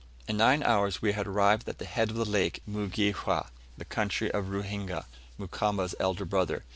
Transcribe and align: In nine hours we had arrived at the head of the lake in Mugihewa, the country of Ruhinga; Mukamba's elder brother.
In 0.27 0.35
nine 0.37 0.63
hours 0.63 1.03
we 1.03 1.11
had 1.11 1.27
arrived 1.27 1.69
at 1.69 1.77
the 1.77 1.85
head 1.85 2.09
of 2.09 2.15
the 2.15 2.25
lake 2.25 2.63
in 2.65 2.73
Mugihewa, 2.73 3.51
the 3.77 3.85
country 3.85 4.31
of 4.31 4.45
Ruhinga; 4.45 5.05
Mukamba's 5.37 5.93
elder 5.99 6.25
brother. 6.25 6.63